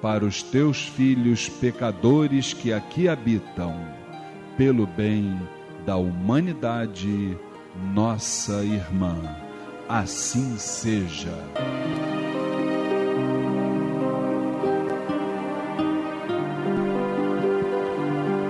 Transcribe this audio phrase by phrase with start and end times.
[0.00, 3.74] para os teus filhos pecadores que aqui habitam,
[4.56, 5.38] pelo bem
[5.84, 7.36] da humanidade,
[7.94, 9.16] nossa irmã.
[9.88, 11.36] Assim seja.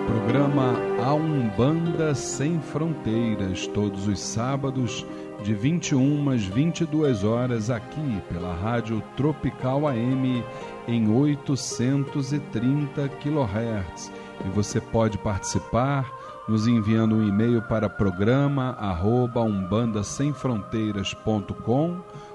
[0.06, 0.74] Programa
[1.04, 5.04] A Umbanda Sem Fronteiras, todos os sábados,
[5.42, 10.44] de 21 às 22 horas, aqui pela Rádio Tropical AM
[10.86, 14.12] em 830 kHz.
[14.44, 16.10] E você pode participar
[16.48, 19.40] nos enviando um e-mail para programa arroba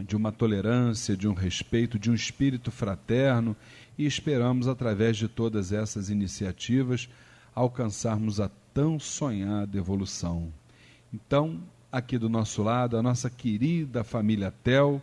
[0.00, 3.54] de uma tolerância, de um respeito, de um espírito fraterno
[3.98, 7.06] e esperamos, através de todas essas iniciativas,
[7.54, 10.50] alcançarmos a tão sonhada evolução.
[11.14, 11.60] Então,
[11.92, 15.00] aqui do nosso lado, a nossa querida família Tel,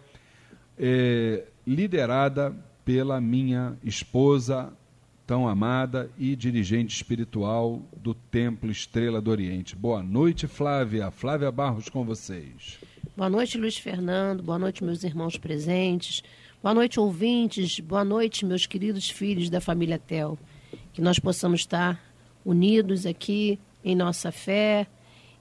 [0.78, 2.54] é, liderada
[2.84, 4.74] pela minha esposa,
[5.26, 9.74] tão amada e dirigente espiritual do Templo Estrela do Oriente.
[9.74, 11.10] Boa noite, Flávia.
[11.12, 12.78] Flávia Barros com vocês.
[13.16, 14.44] Boa noite, Luiz Fernando.
[14.44, 16.22] Boa noite, meus irmãos presentes.
[16.62, 17.80] Boa noite, ouvintes.
[17.80, 20.38] Boa noite, meus queridos filhos da família Tel.
[20.92, 22.04] Que nós possamos estar
[22.44, 24.86] unidos aqui em nossa fé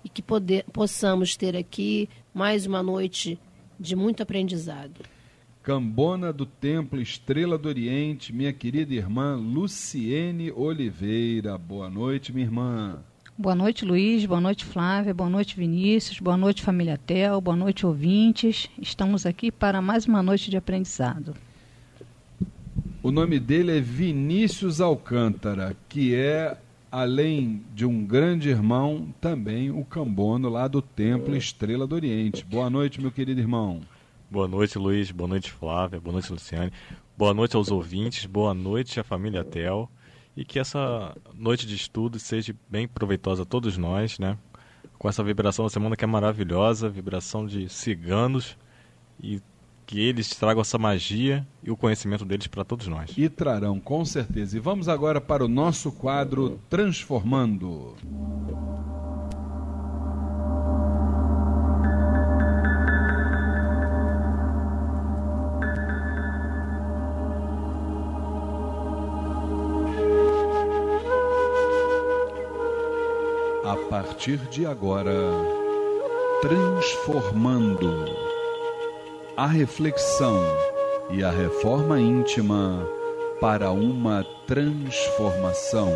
[0.05, 3.39] e que poder, possamos ter aqui mais uma noite
[3.79, 5.01] de muito aprendizado.
[5.63, 11.59] Cambona do Templo Estrela do Oriente, minha querida irmã Luciene Oliveira.
[11.59, 12.99] Boa noite, minha irmã.
[13.37, 14.25] Boa noite, Luiz.
[14.27, 15.15] Boa noite, Flávia.
[15.15, 16.19] Boa noite, Vinícius.
[16.19, 17.41] Boa noite, família Tel.
[17.41, 18.69] Boa noite, ouvintes.
[18.81, 21.35] Estamos aqui para mais uma noite de aprendizado.
[23.03, 26.59] O nome dele é Vinícius Alcântara, que é,
[26.91, 32.45] além de um grande irmão, também o cambono lá do Templo Estrela do Oriente.
[32.45, 33.81] Boa noite, meu querido irmão.
[34.31, 35.11] Boa noite, Luiz.
[35.11, 36.01] Boa noite, Flávia.
[36.01, 36.73] Boa noite, Luciane.
[37.17, 38.27] Boa noite aos ouvintes.
[38.27, 39.89] Boa noite à família Tel.
[40.37, 44.37] E que essa noite de estudo seja bem proveitosa a todos nós, né?
[44.99, 48.57] Com essa vibração da semana que é maravilhosa, vibração de ciganos
[49.23, 49.41] e
[49.91, 53.11] que eles tragam essa magia e o conhecimento deles para todos nós.
[53.17, 54.57] E trarão, com certeza.
[54.57, 57.97] E vamos agora para o nosso quadro Transformando.
[73.89, 75.13] partir de agora,
[76.43, 78.05] transformando
[79.41, 80.39] a reflexão
[81.09, 82.87] e a reforma íntima
[83.41, 85.89] para uma transformação.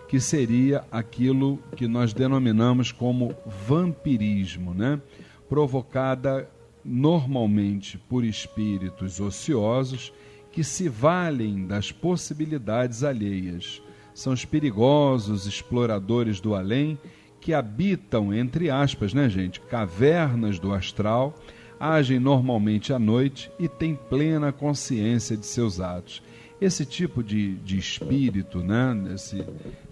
[0.08, 3.34] que seria aquilo que nós denominamos como
[3.66, 5.00] vampirismo, né?
[5.48, 6.48] provocada
[6.84, 10.12] normalmente por espíritos ociosos
[10.50, 13.82] que se valem das possibilidades alheias.
[14.14, 16.98] São os perigosos exploradores do além
[17.40, 21.34] que habitam, entre aspas, né, gente, cavernas do astral,
[21.78, 26.22] agem normalmente à noite e têm plena consciência de seus atos.
[26.60, 29.42] Esse tipo de, de espírito, né, esse,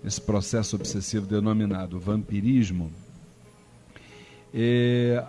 [0.04, 2.92] esse processo obsessivo denominado vampirismo,
[4.52, 5.24] é,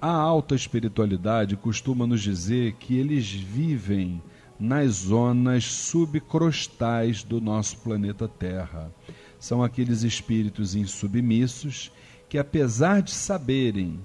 [0.00, 4.22] a alta espiritualidade costuma nos dizer que eles vivem
[4.58, 8.90] nas zonas subcrostais do nosso planeta Terra.
[9.38, 11.92] São aqueles espíritos insubmissos
[12.28, 14.00] que, apesar de saberem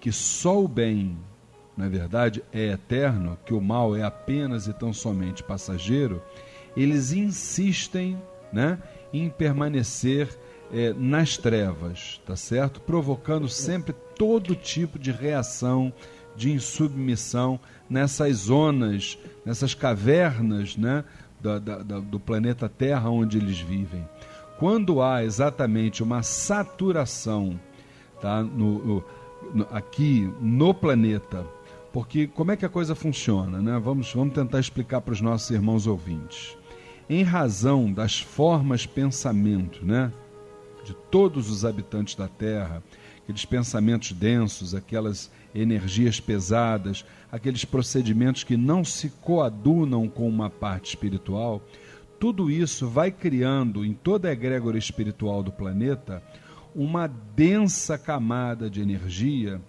[0.00, 1.16] que só o bem,
[1.78, 6.20] na é verdade, é eterno, que o mal é apenas e tão somente passageiro,
[6.76, 8.20] eles insistem
[8.52, 8.78] né,
[9.12, 10.28] em permanecer
[10.72, 12.80] é, nas trevas, tá certo?
[12.80, 15.92] Provocando sempre todo tipo de reação,
[16.34, 19.16] de insubmissão nessas zonas,
[19.46, 21.04] nessas cavernas né,
[21.40, 24.04] do, do, do planeta Terra onde eles vivem
[24.58, 27.58] quando há exatamente uma saturação
[28.20, 29.04] tá, no,
[29.54, 31.46] no, aqui no planeta,
[31.92, 33.60] porque como é que a coisa funciona?
[33.60, 33.78] Né?
[33.78, 36.56] Vamos, vamos tentar explicar para os nossos irmãos ouvintes.
[37.08, 40.12] Em razão das formas pensamento né,
[40.84, 42.82] de todos os habitantes da Terra,
[43.22, 50.90] aqueles pensamentos densos, aquelas energias pesadas, aqueles procedimentos que não se coadunam com uma parte
[50.90, 51.62] espiritual,
[52.18, 56.22] tudo isso vai criando em toda a egrégora espiritual do planeta
[56.74, 59.60] uma densa camada de energia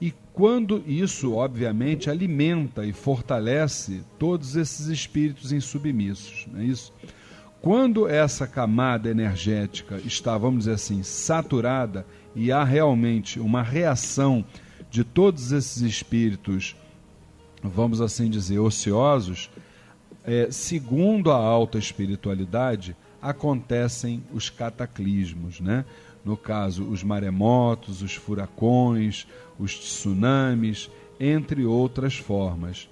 [0.00, 6.92] e quando isso, obviamente, alimenta e fortalece todos esses espíritos insubmissos, não é isso?
[7.64, 12.04] quando essa camada energética está, vamos dizer assim, saturada
[12.36, 14.44] e há realmente uma reação
[14.90, 16.76] de todos esses espíritos,
[17.62, 19.48] vamos assim dizer, ociosos,
[20.24, 25.86] é, segundo a alta espiritualidade, acontecem os cataclismos, né?
[26.24, 29.26] No caso, os maremotos, os furacões,
[29.58, 30.90] os tsunamis,
[31.20, 32.88] entre outras formas.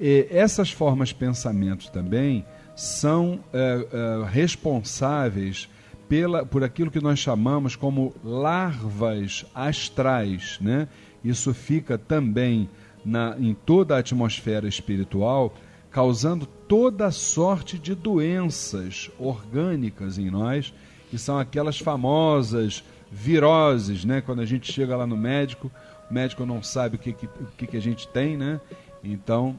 [0.00, 2.44] E essas formas de pensamento também
[2.76, 5.68] são é, é, responsáveis
[6.08, 10.58] pela, por aquilo que nós chamamos como larvas astrais.
[10.60, 10.88] Né?
[11.24, 12.70] Isso fica também
[13.04, 15.54] na, em toda a atmosfera espiritual,
[15.90, 20.72] causando toda sorte de doenças orgânicas em nós,
[21.10, 24.20] que são aquelas famosas viroses, né?
[24.20, 25.70] Quando a gente chega lá no médico,
[26.10, 28.60] o médico não sabe o que, que, que, que a gente tem, né?
[29.02, 29.58] Então,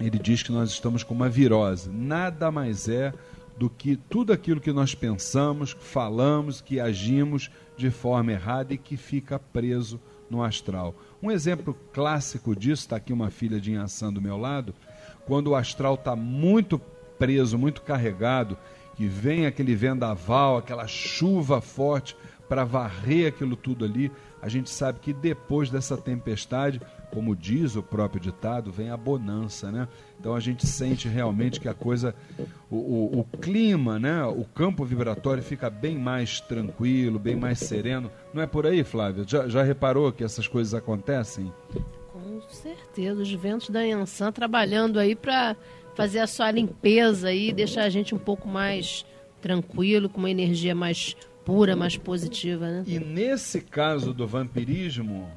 [0.00, 1.90] ele diz que nós estamos com uma virose.
[1.90, 3.12] Nada mais é
[3.56, 8.96] do que tudo aquilo que nós pensamos, falamos, que agimos de forma errada e que
[8.96, 10.94] fica preso no astral.
[11.20, 14.74] Um exemplo clássico disso, está aqui uma filha de Inhaçã do meu lado,
[15.26, 16.80] quando o astral está muito
[17.18, 18.56] preso, muito carregado,
[18.98, 22.16] que vem aquele vendaval, aquela chuva forte
[22.48, 24.10] para varrer aquilo tudo ali,
[24.42, 26.80] a gente sabe que depois dessa tempestade
[27.12, 29.88] como diz o próprio ditado, vem a bonança, né?
[30.20, 32.14] Então a gente sente realmente que a coisa,
[32.70, 34.24] o, o, o, clima, né?
[34.24, 38.10] O campo vibratório fica bem mais tranquilo, bem mais sereno.
[38.34, 39.24] Não é por aí, Flávia?
[39.26, 41.52] Já, já reparou que essas coisas acontecem?
[42.12, 45.56] Com certeza, os ventos da Yansan trabalhando aí para
[45.98, 49.04] fazer a sua limpeza e deixar a gente um pouco mais
[49.42, 52.84] tranquilo, com uma energia mais pura, mais positiva, né?
[52.86, 55.28] E nesse caso do vampirismo,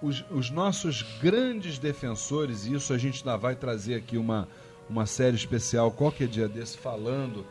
[0.00, 4.46] os, os nossos grandes defensores, e isso a gente ainda vai trazer aqui uma,
[4.88, 7.44] uma série especial qualquer dia desse, falando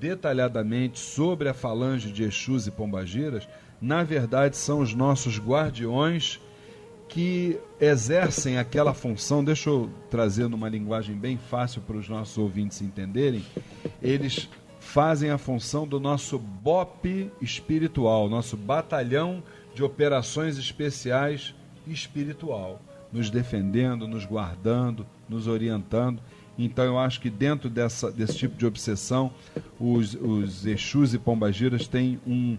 [0.00, 3.46] detalhadamente sobre a falange de Exus e Pombagiras,
[3.80, 6.40] na verdade são os nossos guardiões
[7.12, 12.80] que exercem aquela função, deixa eu trazer numa linguagem bem fácil para os nossos ouvintes
[12.80, 13.44] entenderem,
[14.00, 14.48] eles
[14.80, 19.42] fazem a função do nosso BOP espiritual, nosso batalhão
[19.74, 21.54] de operações especiais
[21.86, 22.80] espiritual,
[23.12, 26.18] nos defendendo, nos guardando, nos orientando.
[26.58, 29.30] Então eu acho que dentro dessa, desse tipo de obsessão,
[29.78, 32.56] os, os Exus e Pombagiras têm um,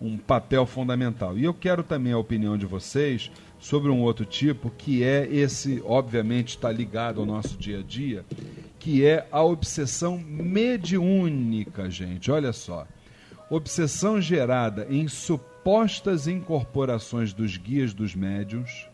[0.00, 1.38] um papel fundamental.
[1.38, 3.30] E eu quero também a opinião de vocês
[3.62, 8.24] sobre um outro tipo, que é esse, obviamente, está ligado ao nosso dia a dia,
[8.80, 12.28] que é a obsessão mediúnica, gente.
[12.28, 12.88] Olha só.
[13.48, 18.88] Obsessão gerada em supostas incorporações dos guias dos médiums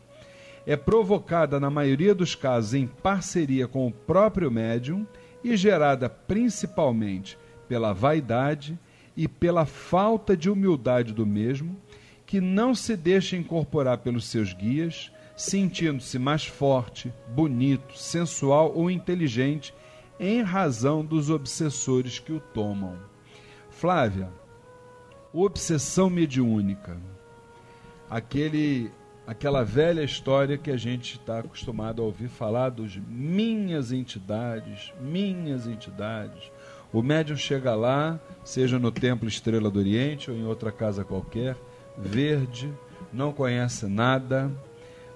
[0.67, 5.07] é provocada, na maioria dos casos, em parceria com o próprio médium
[5.43, 8.79] e gerada principalmente pela vaidade
[9.17, 11.75] e pela falta de humildade do mesmo,
[12.29, 19.75] que não se deixa incorporar pelos seus guias, sentindo-se mais forte, bonito, sensual ou inteligente
[20.21, 22.99] em razão dos obsessores que o tomam.
[23.71, 24.29] Flávia,
[25.33, 26.99] obsessão mediúnica.
[28.11, 28.91] Aquele,
[29.27, 35.67] aquela velha história que a gente está acostumado a ouvir falar dos minhas entidades, minhas
[35.67, 36.53] entidades.
[36.93, 41.57] O médium chega lá, seja no Templo Estrela do Oriente ou em outra casa qualquer,
[41.99, 42.73] verde,
[43.13, 44.51] não conhece nada.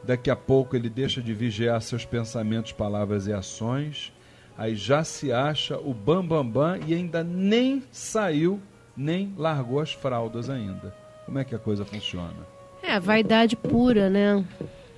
[0.02, 4.12] Daqui a pouco ele deixa de vigiar seus pensamentos, palavras e ações.
[4.58, 8.60] Aí já se acha o bambambam bam, bam, e ainda nem saiu
[8.96, 10.94] nem largou as fraldas ainda.
[11.24, 12.46] Como é que a coisa funciona?
[12.82, 14.44] É, vaidade pura, né?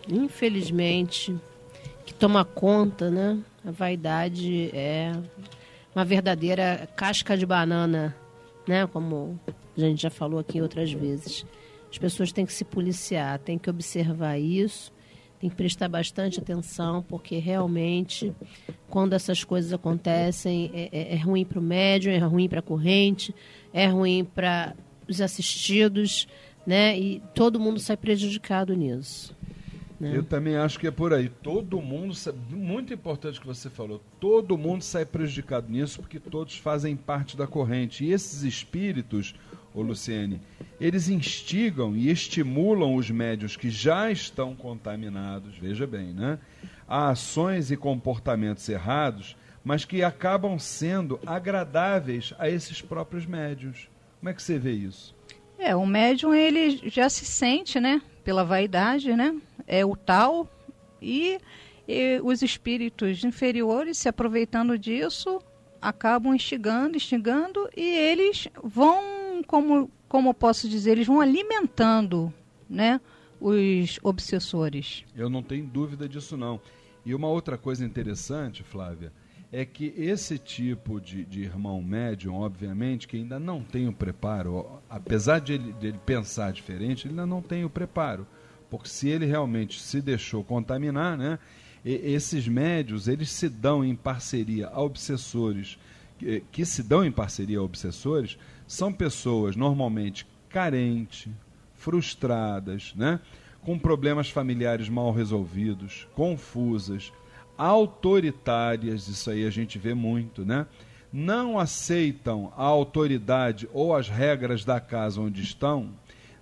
[0.09, 1.35] Infelizmente,
[2.05, 3.39] que toma conta, né?
[3.65, 5.13] A vaidade é
[5.95, 8.15] uma verdadeira casca de banana,
[8.67, 8.87] né?
[8.87, 9.39] Como
[9.77, 11.45] a gente já falou aqui outras vezes.
[11.95, 14.93] As pessoas têm que se policiar, têm que observar isso,
[15.39, 18.35] têm que prestar bastante atenção, porque realmente,
[18.91, 22.63] quando essas coisas acontecem, é, é, é ruim para o médium, é ruim para a
[22.63, 23.33] corrente,
[23.73, 24.75] é ruim para
[25.09, 26.27] os assistidos,
[26.67, 26.99] né?
[26.99, 29.33] E todo mundo sai prejudicado nisso.
[30.01, 30.17] Né?
[30.17, 31.29] Eu também acho que é por aí.
[31.29, 32.13] Todo mundo,
[32.51, 37.47] muito importante que você falou, todo mundo sai prejudicado nisso porque todos fazem parte da
[37.47, 38.05] corrente.
[38.05, 39.37] E esses espíritos,
[39.75, 40.41] ô Luciene,
[40.81, 46.39] eles instigam e estimulam os médios que já estão contaminados, veja bem, né?
[46.87, 53.89] A ações e comportamentos errados mas que acabam sendo agradáveis a esses próprios médios.
[54.21, 55.17] Como é que você vê isso?
[55.59, 59.35] É, o médium ele já se sente, né, pela vaidade, né?
[59.67, 60.49] É o tal
[61.01, 61.39] e,
[61.89, 65.41] e os espíritos inferiores se aproveitando disso
[65.81, 69.03] acabam instigando, instigando e eles vão,
[69.45, 72.33] como, como posso dizer, eles vão alimentando,
[72.69, 73.01] né,
[73.41, 75.05] os obsessores.
[75.15, 76.61] Eu não tenho dúvida disso não.
[77.05, 79.13] E uma outra coisa interessante, Flávia,
[79.53, 84.81] é que esse tipo de, de irmão médium, obviamente, que ainda não tem o preparo,
[84.89, 88.27] apesar de ele, de ele pensar diferente, ele ainda não tem o preparo.
[88.69, 91.39] Porque se ele realmente se deixou contaminar, né,
[91.85, 95.79] esses médios, eles se dão em parceria a obsessores,
[96.19, 101.29] que, que se dão em parceria a obsessores, são pessoas normalmente carentes,
[101.75, 103.21] frustradas, né?
[103.65, 107.13] com problemas familiares mal resolvidos, confusas,
[107.57, 110.67] autoritárias, isso aí a gente vê muito, né?
[111.13, 115.91] Não aceitam a autoridade ou as regras da casa onde estão,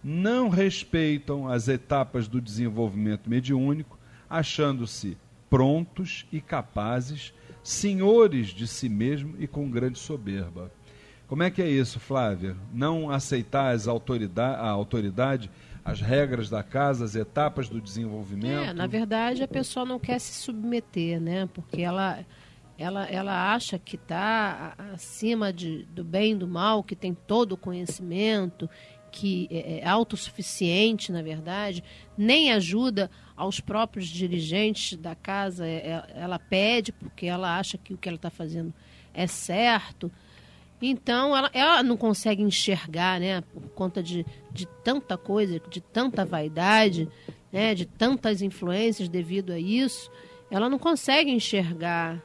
[0.02, 3.98] não respeitam as etapas do desenvolvimento mediúnico,
[4.28, 5.16] achando-se
[5.48, 10.72] prontos e capazes, senhores de si mesmo e com grande soberba.
[11.32, 12.54] Como é que é isso, Flávia?
[12.74, 15.50] Não aceitar as autoridade, a autoridade,
[15.82, 18.64] as regras da casa, as etapas do desenvolvimento?
[18.64, 21.48] É, na verdade, a pessoa não quer se submeter, né?
[21.54, 22.18] Porque ela,
[22.76, 27.52] ela, ela acha que está acima de, do bem e do mal, que tem todo
[27.52, 28.68] o conhecimento,
[29.10, 31.82] que é, é autossuficiente, na verdade,
[32.14, 35.66] nem ajuda aos próprios dirigentes da casa.
[35.66, 38.74] É, é, ela pede porque ela acha que o que ela está fazendo
[39.14, 40.12] é certo.
[40.84, 46.24] Então, ela, ela não consegue enxergar, né, por conta de, de tanta coisa, de tanta
[46.24, 47.08] vaidade,
[47.52, 50.10] né, de tantas influências devido a isso,
[50.50, 52.22] ela não consegue enxergar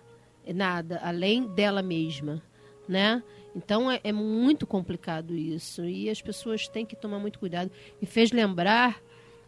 [0.54, 2.42] nada além dela mesma,
[2.88, 3.22] né?
[3.56, 7.72] Então é, é, muito complicado isso e as pessoas têm que tomar muito cuidado.
[8.00, 9.02] Me fez lembrar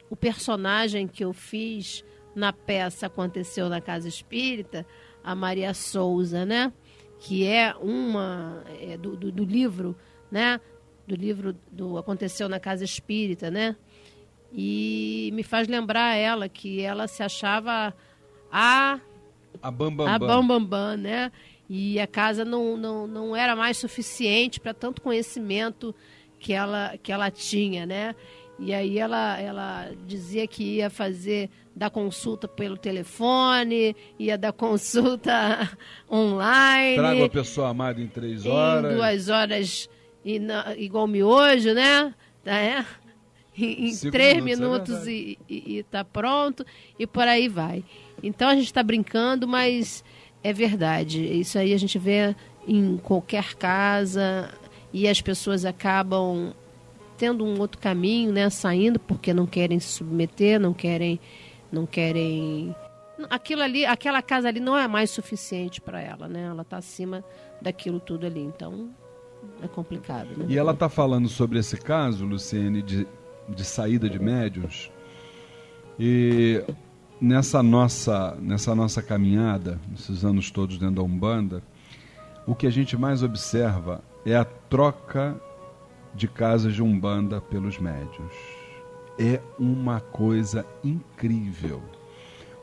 [0.09, 2.03] o personagem que eu fiz
[2.35, 4.85] na peça Aconteceu na Casa Espírita,
[5.23, 6.73] a Maria Souza, né?
[7.19, 9.95] Que é uma é, do, do, do, livro,
[10.31, 10.59] né?
[11.07, 13.75] Do livro do Aconteceu na Casa Espírita, né?
[14.53, 17.93] E me faz lembrar ela que ela se achava
[18.51, 18.99] a
[19.61, 21.31] a Bambambam, a Bambambam né?
[21.69, 25.93] e a casa não, não, não era mais suficiente para tanto conhecimento
[26.39, 28.15] que ela, que ela tinha, né?
[28.57, 31.49] E aí ela, ela dizia que ia fazer
[31.79, 35.69] da consulta pelo telefone, ia dar consulta
[36.11, 36.97] online.
[36.97, 38.91] Traga a pessoa amada em três horas.
[38.91, 39.89] Em duas horas,
[40.25, 42.13] e na, igual miojo, né?
[42.43, 42.85] Tá, é?
[43.57, 46.65] Em, em três minutos, é minutos é e, e, e tá pronto,
[46.97, 47.83] e por aí vai.
[48.23, 50.01] Então a gente está brincando, mas
[50.41, 51.21] é verdade.
[51.21, 52.33] Isso aí a gente vê
[52.65, 54.49] em qualquer casa
[54.93, 56.53] e as pessoas acabam
[57.17, 61.19] tendo um outro caminho, né, saindo porque não querem se submeter, não querem
[61.71, 62.75] não querem
[63.29, 66.43] aquilo ali, aquela casa ali não é mais suficiente para ela, né?
[66.43, 67.23] Ela está acima
[67.61, 68.89] daquilo tudo ali, então
[69.61, 70.29] é complicado.
[70.37, 70.45] Né?
[70.47, 73.07] E ela está falando sobre esse caso, Luciene, de,
[73.47, 74.91] de saída de médios.
[75.99, 76.63] E
[77.19, 81.61] nessa nossa, nessa nossa caminhada, nesses anos todos dentro da Umbanda,
[82.47, 85.39] o que a gente mais observa é a troca
[86.15, 88.58] de casas de Umbanda pelos médios.
[89.19, 91.83] É uma coisa incrível.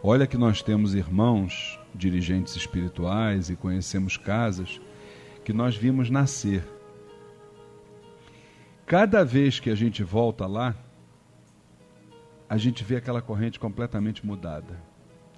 [0.02, 4.80] Olha que nós temos irmãos, dirigentes espirituais e conhecemos casas
[5.44, 6.64] que nós vimos nascer.
[8.86, 10.74] Cada vez que a gente volta lá,
[12.48, 14.80] a gente vê aquela corrente completamente mudada.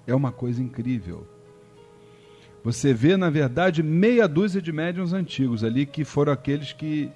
[0.07, 1.27] É uma coisa incrível.
[2.63, 7.11] Você vê, na verdade, meia dúzia de médiums antigos ali, que foram aqueles que,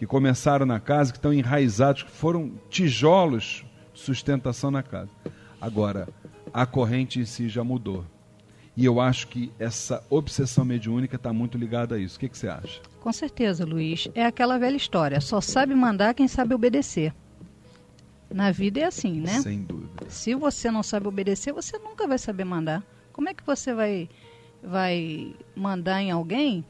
[0.00, 5.10] que começaram na casa, que estão enraizados, que foram tijolos de sustentação na casa.
[5.60, 6.08] Agora,
[6.54, 8.06] a corrente em si já mudou.
[8.74, 12.16] E eu acho que essa obsessão mediúnica está muito ligada a isso.
[12.16, 12.80] O que, que você acha?
[12.98, 14.08] Com certeza, Luiz.
[14.14, 17.14] É aquela velha história: só sabe mandar quem sabe obedecer.
[18.30, 19.38] Na vida é assim, né?
[19.42, 20.06] Sem dúvida.
[20.08, 22.82] Se você não sabe obedecer, você nunca vai saber mandar.
[23.12, 24.08] Como é que você vai,
[24.62, 26.64] vai mandar em alguém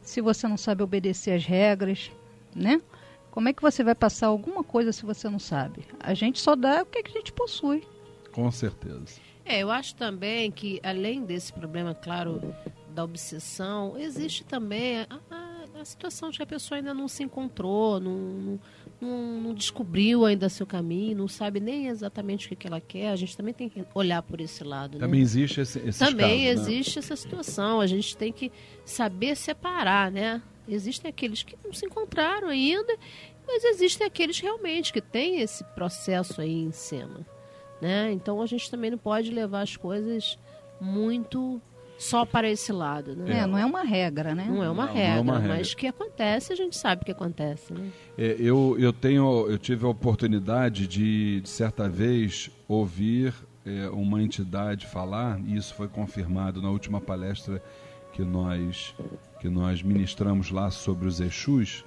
[0.00, 2.10] se você não sabe obedecer as regras,
[2.54, 2.80] né?
[3.30, 5.86] Como é que você vai passar alguma coisa se você não sabe?
[5.98, 7.82] A gente só dá o que, é que a gente possui.
[8.30, 9.20] Com certeza.
[9.44, 12.54] É, eu acho também que, além desse problema, claro,
[12.90, 15.41] da obsessão, existe também a,
[15.82, 18.60] a, situação de que a pessoa ainda não se encontrou, não, não
[19.02, 23.10] não, descobriu ainda seu caminho, não sabe nem exatamente o que, que ela quer.
[23.10, 24.98] A gente também tem que olhar por esse lado.
[24.98, 25.24] Também né?
[25.24, 26.72] existe esse, esse Também casos, né?
[26.74, 27.04] existe né?
[27.04, 27.80] essa situação.
[27.80, 28.52] A gente tem que
[28.84, 30.40] saber separar, né?
[30.68, 32.96] Existem aqueles que não se encontraram ainda,
[33.46, 37.26] mas existem aqueles realmente que têm esse processo aí em cima.
[37.80, 38.12] Né?
[38.12, 40.38] Então a gente também não pode levar as coisas
[40.80, 41.60] muito
[42.02, 43.14] só para esse lado.
[43.14, 43.38] Né?
[43.38, 44.46] É, não é uma regra, né?
[44.48, 45.56] Não é uma, Não, não regra, é uma regra.
[45.56, 47.72] mas que acontece, a gente sabe que acontece.
[47.72, 47.90] Né?
[48.18, 53.32] É, eu, eu tenho eu tive a oportunidade de, de certa vez ouvir
[53.64, 57.62] é, uma entidade falar e isso foi confirmado na última palestra
[58.12, 58.94] que nós
[59.40, 61.84] que nós ministramos lá sobre os Exus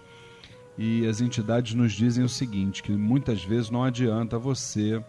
[0.78, 5.04] e as entidades nos dizem o seguinte que muitas vezes não adianta você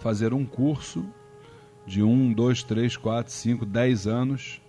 [0.00, 1.04] fazer um curso
[1.86, 4.60] de um, dois, três, quatro, cinco, dez anos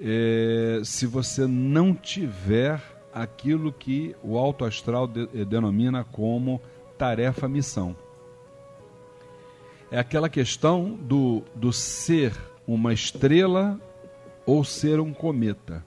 [0.00, 2.80] é, se você não tiver
[3.12, 6.60] aquilo que o alto astral de- eh, denomina como
[6.96, 7.94] tarefa-missão.
[9.90, 12.34] É aquela questão do, do ser
[12.66, 13.78] uma estrela
[14.46, 15.84] ou ser um cometa.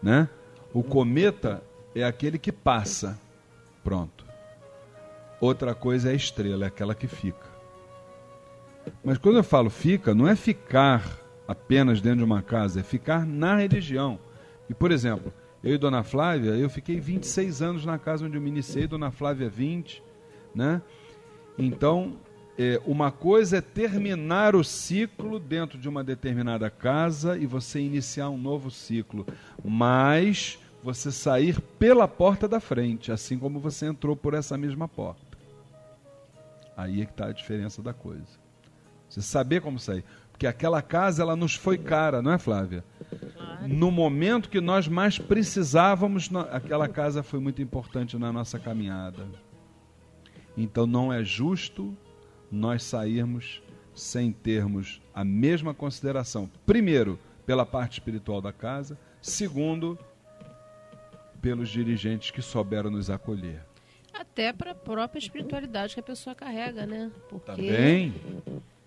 [0.00, 0.28] Né?
[0.72, 1.62] O cometa
[1.94, 3.18] é aquele que passa.
[3.82, 4.24] Pronto.
[5.40, 7.55] Outra coisa é a estrela, é aquela que fica.
[9.04, 13.24] Mas quando eu falo fica, não é ficar apenas dentro de uma casa, é ficar
[13.24, 14.18] na religião.
[14.68, 18.40] E, por exemplo, eu e Dona Flávia, eu fiquei 26 anos na casa onde eu
[18.40, 20.02] me iniciei, Dona Flávia 20,
[20.54, 20.82] né?
[21.58, 22.16] Então,
[22.58, 28.30] é, uma coisa é terminar o ciclo dentro de uma determinada casa e você iniciar
[28.30, 29.26] um novo ciclo,
[29.64, 35.36] mas você sair pela porta da frente, assim como você entrou por essa mesma porta.
[36.76, 38.45] Aí é que está a diferença da coisa.
[39.16, 40.04] Você saber como sair.
[40.30, 42.84] Porque aquela casa ela nos foi cara, não é, Flávia?
[43.66, 49.26] No momento que nós mais precisávamos, aquela casa foi muito importante na nossa caminhada.
[50.54, 51.96] Então não é justo
[52.52, 53.62] nós sairmos
[53.94, 56.50] sem termos a mesma consideração.
[56.66, 58.98] Primeiro, pela parte espiritual da casa.
[59.22, 59.98] Segundo,
[61.40, 63.64] pelos dirigentes que souberam nos acolher.
[64.12, 67.10] Até para a própria espiritualidade que a pessoa carrega, né?
[67.30, 68.14] Porque Também,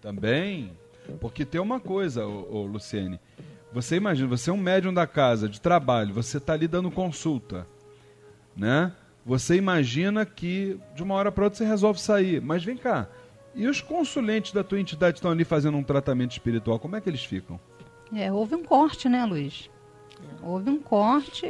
[0.10, 0.72] também.
[1.20, 3.20] Porque tem uma coisa, ô, ô, Luciene.
[3.72, 7.68] Você imagina, você é um médium da casa, de trabalho, você está ali dando consulta,
[8.58, 8.92] né?
[9.24, 12.42] Você imagina que de uma hora para outra você resolve sair.
[12.42, 13.08] Mas vem cá,
[13.54, 17.08] e os consulentes da tua entidade estão ali fazendo um tratamento espiritual, como é que
[17.08, 17.60] eles ficam?
[18.12, 19.70] É, houve um corte, né, Luiz?
[20.42, 21.46] Houve um corte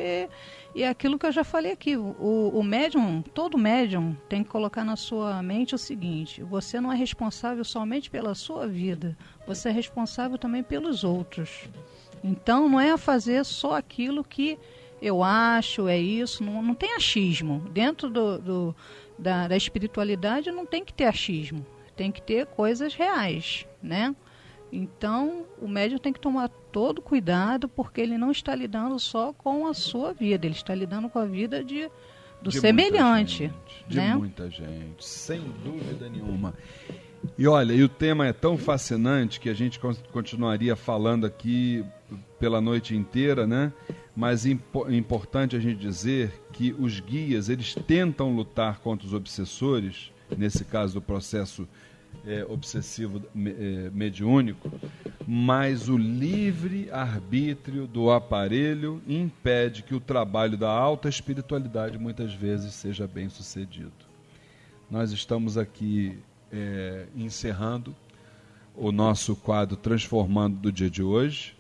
[0.76, 4.84] e, aquilo que eu já falei aqui, o, o médium, todo médium tem que colocar
[4.84, 9.72] na sua mente o seguinte, você não é responsável somente pela sua vida, você é
[9.72, 11.68] responsável também pelos outros.
[12.24, 14.58] Então não é fazer só aquilo que
[15.02, 17.60] eu acho, é isso, não, não tem achismo.
[17.72, 18.76] Dentro do, do-
[19.18, 24.16] da, da espiritualidade não tem que ter achismo, tem que ter coisas reais, né?
[24.72, 29.68] Então, o médium tem que tomar todo cuidado, porque ele não está lidando só com
[29.68, 31.90] a sua vida, ele está lidando com a vida de,
[32.42, 33.44] do De semelhante.
[33.44, 34.16] muita gente, de né?
[34.16, 36.54] muita gente, sem dúvida nenhuma.
[37.38, 41.84] E olha, e o tema é tão fascinante que a gente con- continuaria falando aqui
[42.40, 43.74] pela noite inteira, né?
[44.16, 49.14] Mas é é importante a gente dizer que os guias, eles tentam lutar contra os
[49.14, 51.68] obsessores, nesse caso do processo
[52.26, 54.72] é, obsessivo é, mediúnico,
[55.28, 62.74] mas o livre arbítrio do aparelho impede que o trabalho da alta espiritualidade muitas vezes
[62.74, 63.92] seja bem sucedido.
[64.90, 66.18] Nós estamos aqui
[66.52, 67.96] é, encerrando
[68.76, 71.56] o nosso quadro Transformando do dia de hoje.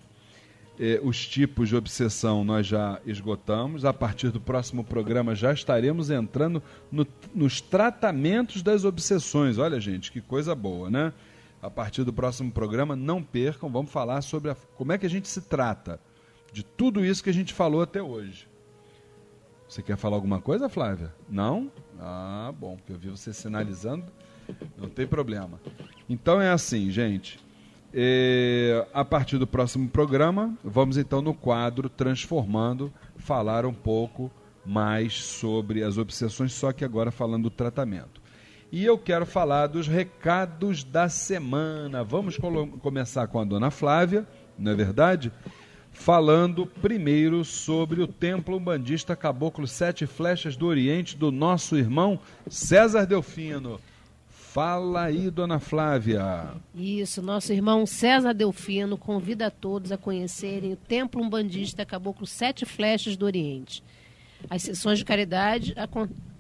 [0.79, 3.83] É, os tipos de obsessão nós já esgotamos.
[3.83, 9.57] A partir do próximo programa já estaremos entrando no- nos tratamentos das obsessões.
[9.57, 11.11] Olha, gente, que coisa boa, né?
[11.61, 15.09] A partir do próximo programa, não percam, vamos falar sobre a- como é que a
[15.09, 15.99] gente se trata
[16.53, 18.47] de tudo isso que a gente falou até hoje.
[19.67, 21.13] Você quer falar alguma coisa, Flávia?
[21.29, 21.69] Não?
[21.99, 24.05] Ah, bom, porque eu vi você sinalizando.
[24.77, 25.59] Não tem problema.
[26.09, 27.37] Então é assim, gente.
[27.93, 34.31] É, a partir do próximo programa, vamos então no quadro Transformando, falar um pouco
[34.65, 38.21] mais sobre as obsessões, só que agora falando do tratamento.
[38.71, 42.03] E eu quero falar dos recados da semana.
[42.03, 42.37] Vamos
[42.81, 45.31] começar com a dona Flávia, não é verdade?
[45.91, 53.05] Falando primeiro sobre o templo umbandista Caboclo Sete Flechas do Oriente do nosso irmão César
[53.07, 53.79] Delfino.
[54.51, 56.55] Fala aí, dona Flávia.
[56.73, 62.65] Isso, nosso irmão César Delfino convida a todos a conhecerem o Templo Umbandista Caboclo Sete
[62.65, 63.83] Flechas do Oriente.
[64.49, 65.75] As sessões de caridade,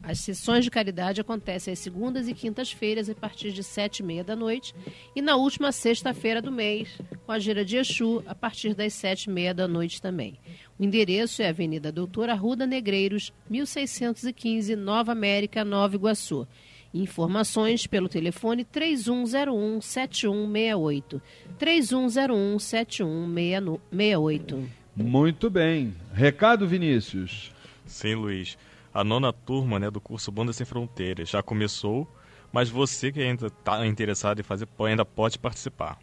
[0.01, 4.23] as sessões de caridade acontecem às segundas e quintas-feiras a partir de sete e meia
[4.23, 4.73] da noite
[5.15, 9.25] e na última sexta-feira do mês com a gira de Exu a partir das sete
[9.25, 10.39] e meia da noite também.
[10.79, 16.47] O endereço é Avenida Doutor Arruda Negreiros, 1615, Nova América, Nova Iguaçu.
[16.93, 21.21] Informações pelo telefone 3101 7168.
[21.57, 24.69] 3101 7168.
[24.95, 25.93] Muito bem.
[26.13, 27.51] Recado, Vinícius.
[27.85, 28.57] Sim, Luiz.
[28.91, 32.07] A nona turma né, do curso Banda Sem Fronteiras já começou,
[32.51, 35.99] mas você que ainda está interessado em fazer ainda pode participar.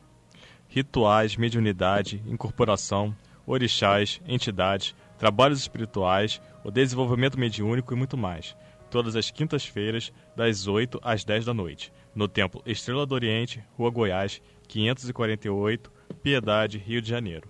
[0.69, 8.55] Rituais, mediunidade, incorporação, orixás, entidades, trabalhos espirituais, o desenvolvimento mediúnico e muito mais.
[8.91, 13.91] Todas as quintas-feiras, das 8 às 10 da noite, no Templo Estrela do Oriente, Rua
[13.91, 15.91] Goiás, 548,
[16.23, 17.49] Piedade, Rio de Janeiro.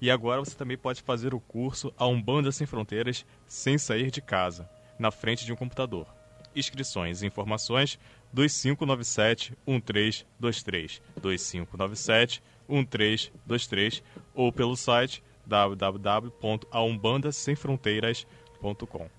[0.00, 4.20] E agora você também pode fazer o curso A Umbanda Sem Fronteiras sem sair de
[4.20, 6.06] casa, na frente de um computador.
[6.54, 7.98] Inscrições e informações
[8.32, 14.02] 2597 1323 2597 1323
[14.34, 18.43] ou pelo site www.aumbandasemfronteiras.com.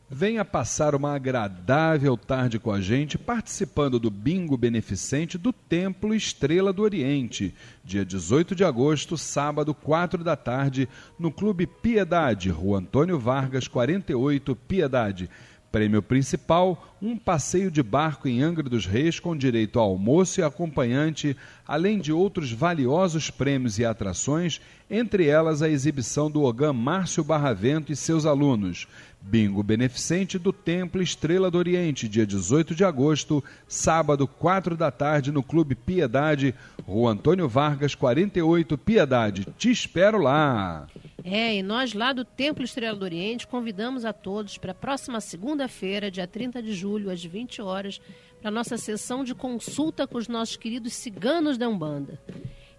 [0.10, 6.74] Venha passar uma agradável tarde com a gente, participando do bingo beneficente do Templo Estrela
[6.74, 7.54] do Oriente,
[7.84, 14.56] dia 18 de agosto, sábado, 4 da tarde, no Clube Piedade, Rua Antônio Vargas, 48,
[14.56, 15.30] Piedade.
[15.76, 20.44] Prêmio principal: um passeio de barco em Angra dos Reis com direito ao almoço e
[20.44, 21.36] acompanhante,
[21.68, 27.92] além de outros valiosos prêmios e atrações, entre elas a exibição do Ogã Márcio Barravento
[27.92, 28.88] e seus alunos.
[29.28, 35.32] Bingo beneficente do Templo Estrela do Oriente, dia 18 de agosto, sábado, 4 da tarde,
[35.32, 36.54] no Clube Piedade,
[36.86, 39.48] Rua Antônio Vargas, 48, Piedade.
[39.58, 40.86] Te espero lá!
[41.24, 45.20] É, e nós lá do Templo Estrela do Oriente convidamos a todos para a próxima
[45.20, 48.00] segunda-feira, dia 30 de julho, às 20 horas,
[48.40, 52.22] para a nossa sessão de consulta com os nossos queridos ciganos da Umbanda.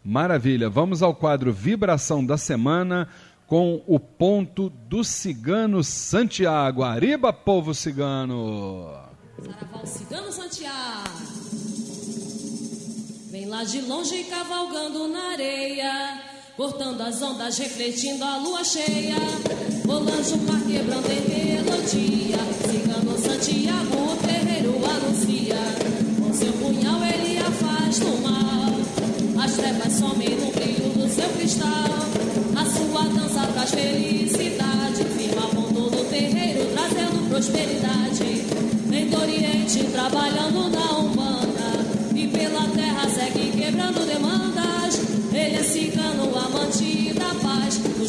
[0.04, 3.08] Maravilha, vamos ao quadro Vibração da Semana
[3.48, 6.84] com o ponto do cigano Santiago.
[6.84, 8.94] Arriba, povo cigano!
[9.42, 11.10] Saraval Cigano Santiago
[13.30, 19.16] Vem lá de longe cavalgando na areia cortando as ondas, refletindo a lua cheia.
[19.86, 22.38] Rolando o mar quebrando em melodia.
[22.70, 25.58] Cigano Santiago, o terreiro anuncia.
[26.20, 29.44] Com seu punhal ele afasta o mal.
[29.44, 31.70] As trevas somem no brilho do seu cristal.
[32.56, 35.04] A sua dança traz felicidade.
[35.18, 38.44] Firma ponto do terreiro, trazendo prosperidade.
[38.88, 42.16] Vem do Oriente, trabalhando na Umbanda.
[42.16, 44.06] E pela terra segue quebrando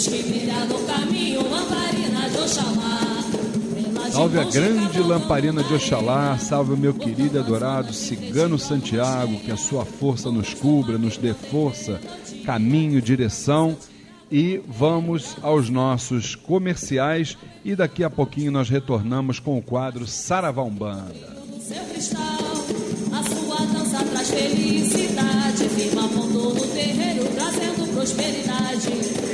[0.09, 3.25] que brilha no caminho, lamparina de Oxalá.
[4.11, 9.57] Salve a grande lamparina de Oxalá, salve o meu querido adorado cigano Santiago, que a
[9.57, 12.01] sua força nos cubra, nos dê força,
[12.45, 13.77] caminho, direção.
[14.31, 20.63] E vamos aos nossos comerciais e daqui a pouquinho nós retornamos com o quadro Saravá
[20.63, 21.15] Umbanda.
[21.61, 22.21] seu cristal.
[23.13, 29.34] A sua dança traz felicidade, firma no terreiro, trazendo prosperidade.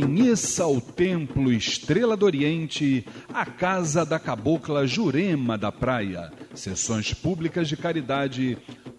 [0.00, 6.32] Conheça o Templo Estrela do Oriente, a Casa da Cabocla Jurema da Praia.
[6.54, 8.56] Sessões públicas de caridade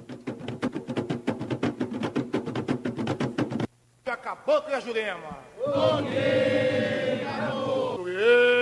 [4.12, 5.38] a caboclo e a Jurema.
[7.96, 8.61] Jurema.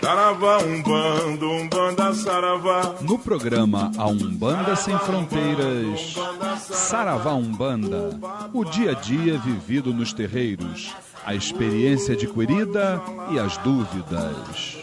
[0.01, 2.95] Saravá, umbanda, umbanda, saravá.
[3.01, 6.15] No programa A Umbanda Sem Fronteiras,
[6.59, 8.17] Saravá Umbanda,
[8.53, 10.95] o dia a dia vivido nos terreiros,
[11.27, 14.77] a experiência adquirida e as dúvidas.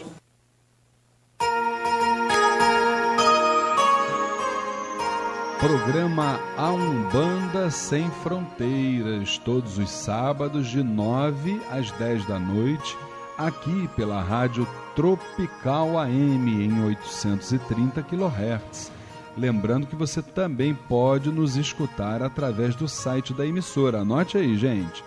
[5.59, 12.95] Programa A Umbanda Sem Fronteiras, todos os sábados de 9 às 10 da noite,
[13.35, 18.91] aqui pela Rádio Tropical AM em 830 kHz.
[19.35, 24.01] Lembrando que você também pode nos escutar através do site da emissora.
[24.01, 25.03] Anote aí, gente.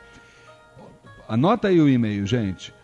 [1.29, 2.75] Anota aí o e-mail, gente.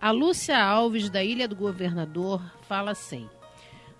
[0.00, 3.28] A Lúcia Alves, da Ilha do Governador, fala assim: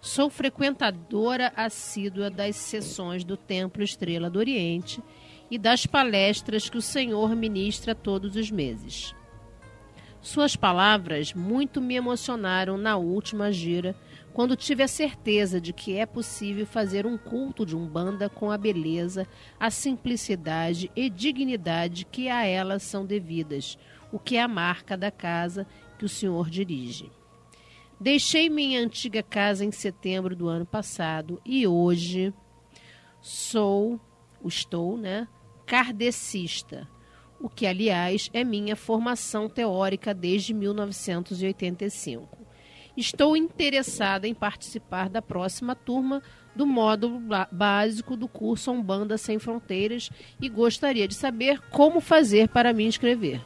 [0.00, 5.02] Sou frequentadora assídua das sessões do Templo Estrela do Oriente
[5.50, 9.14] e das palestras que o Senhor ministra todos os meses.
[10.22, 13.96] Suas palavras muito me emocionaram na última gira,
[14.34, 18.58] quando tive a certeza de que é possível fazer um culto de Umbanda com a
[18.58, 19.26] beleza,
[19.58, 23.78] a simplicidade e dignidade que a elas são devidas,
[24.12, 25.66] o que é a marca da casa
[25.98, 27.10] que o senhor dirige.
[27.98, 32.32] Deixei minha antiga casa em setembro do ano passado e hoje
[33.22, 33.98] sou,
[34.44, 35.26] estou, né,
[35.66, 36.88] kardecista,
[37.40, 42.38] o que, aliás, é minha formação teórica desde 1985.
[42.96, 46.22] Estou interessada em participar da próxima turma
[46.54, 47.20] do módulo
[47.50, 50.10] básico do curso Umbanda Sem Fronteiras
[50.40, 53.40] e gostaria de saber como fazer para me inscrever.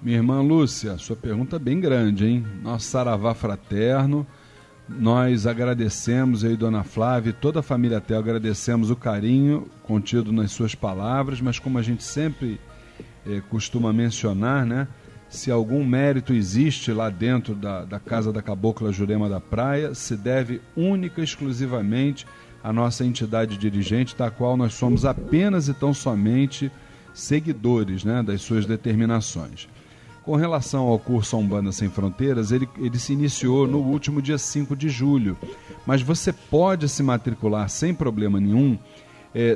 [0.00, 2.46] Minha irmã Lúcia, sua pergunta é bem grande, hein?
[2.62, 4.26] Nosso saravá fraterno.
[4.88, 10.52] Nós agradecemos aí, Dona Flávia e toda a família Tel, agradecemos o carinho contido nas
[10.52, 12.60] suas palavras, mas como a gente sempre
[13.26, 14.88] eh, costuma mencionar, né?
[15.28, 20.16] Se algum mérito existe lá dentro da, da Casa da Cabocla Jurema da Praia, se
[20.16, 22.26] deve única e exclusivamente
[22.62, 26.70] à nossa entidade dirigente, da qual nós somos apenas e tão somente
[27.12, 29.68] seguidores né, das suas determinações.
[30.24, 34.74] Com relação ao curso Umbanda Sem Fronteiras, ele, ele se iniciou no último dia 5
[34.74, 35.36] de julho,
[35.84, 38.78] mas você pode se matricular sem problema nenhum,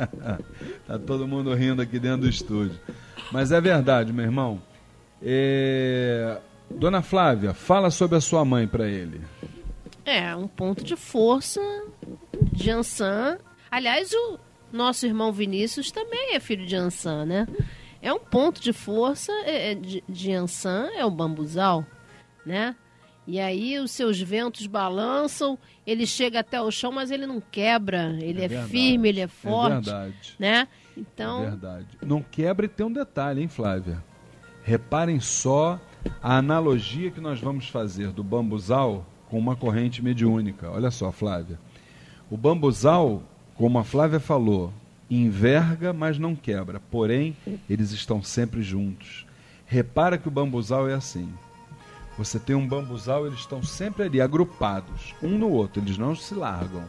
[0.87, 2.79] tá todo mundo rindo aqui dentro do estúdio.
[3.33, 4.61] Mas é verdade, meu irmão.
[5.23, 6.39] É...
[6.71, 9.21] Dona Flávia, fala sobre a sua mãe para ele.
[10.05, 11.61] É, um ponto de força
[12.53, 13.38] de Ansan.
[13.70, 14.38] Aliás, o
[14.72, 17.46] nosso irmão Vinícius também é filho de Ansan, né?
[18.03, 21.84] É um ponto de força é, é, de, de Ansan, é o bambuzal,
[22.46, 22.74] né?
[23.26, 28.16] E aí os seus ventos balançam, ele chega até o chão, mas ele não quebra,
[28.20, 30.34] ele é, é firme, ele é, é forte, é verdade.
[30.38, 30.68] né?
[30.96, 31.86] Então, é verdade.
[32.03, 34.03] Não quebra e tem um detalhe, hein, Flávia?
[34.64, 35.78] Reparem só
[36.22, 40.68] a analogia que nós vamos fazer do bambuzal com uma corrente mediúnica.
[40.68, 41.59] Olha só, Flávia.
[42.28, 43.22] O bambuzal,
[43.55, 44.72] como a Flávia falou,
[45.09, 46.81] enverga, mas não quebra.
[46.91, 47.37] Porém,
[47.68, 49.24] eles estão sempre juntos.
[49.64, 51.33] Repara que o bambuzal é assim.
[52.18, 56.35] Você tem um bambuzal, eles estão sempre ali, agrupados, um no outro, eles não se
[56.35, 56.85] largam.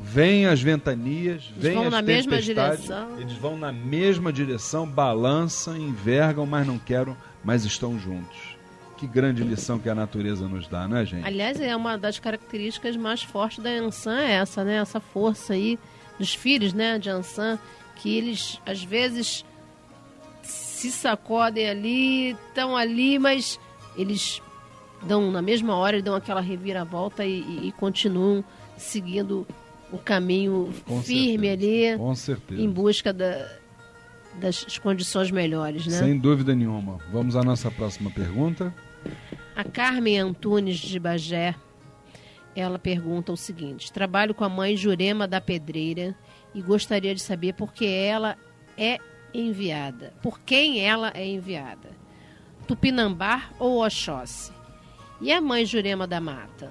[0.00, 3.18] Vêm as ventanias, vêm as na mesma direção.
[3.18, 8.49] Eles vão na mesma direção, balançam, envergam, mas não querem, mas estão juntos.
[9.00, 11.26] Que grande lição que a natureza nos dá, né, gente?
[11.26, 14.76] Aliás, é uma das características mais fortes da Ansan é essa, né?
[14.76, 15.78] Essa força aí
[16.18, 17.58] dos filhos, né, de Ansan,
[17.96, 19.42] que eles às vezes
[20.42, 23.58] se sacodem ali, estão ali, mas
[23.96, 24.42] eles
[25.02, 28.44] dão na mesma hora, dão aquela reviravolta e, e, e continuam
[28.76, 29.46] seguindo
[29.90, 32.60] o caminho com firme certeza, ali, com certeza.
[32.60, 33.48] em busca da,
[34.38, 35.98] das condições melhores, né?
[35.98, 36.98] Sem dúvida nenhuma.
[37.10, 38.74] Vamos à nossa próxima pergunta.
[39.54, 41.54] A Carmen Antunes de Bagé,
[42.54, 46.14] ela pergunta o seguinte: Trabalho com a mãe Jurema da Pedreira
[46.54, 48.36] e gostaria de saber por que ela
[48.76, 48.98] é
[49.32, 50.12] enviada.
[50.22, 51.90] Por quem ela é enviada?
[52.66, 54.52] Tupinambá ou Oxóssi?
[55.20, 56.70] E a mãe Jurema da Mata?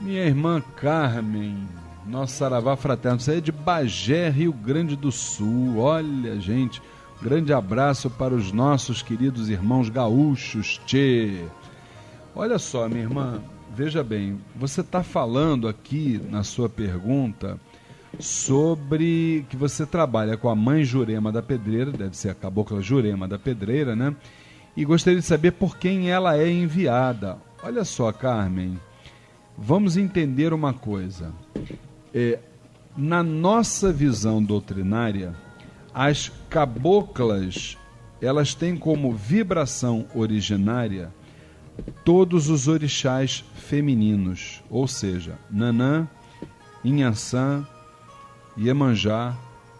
[0.00, 1.68] Minha irmã Carmen,
[2.06, 5.78] nosso saravá fraterno, você é de Bagé, Rio Grande do Sul.
[5.78, 6.80] Olha, gente,
[7.20, 11.44] grande abraço para os nossos queridos irmãos gaúchos, tchê.
[12.34, 13.40] Olha só, minha irmã,
[13.74, 17.58] veja bem, você está falando aqui na sua pergunta
[18.18, 23.26] sobre que você trabalha com a mãe Jurema da Pedreira, deve ser a cabocla Jurema
[23.26, 24.14] da Pedreira, né?
[24.76, 27.38] e gostaria de saber por quem ela é enviada.
[27.62, 28.78] Olha só, Carmen,
[29.56, 31.32] vamos entender uma coisa.
[32.12, 32.38] É,
[32.96, 35.34] na nossa visão doutrinária,
[35.96, 37.78] as caboclas
[38.20, 41.10] elas têm como vibração originária
[42.04, 46.06] todos os orixás femininos, ou seja, Nanã,
[46.84, 47.66] Inhaçã,
[48.58, 49.34] Iemanjá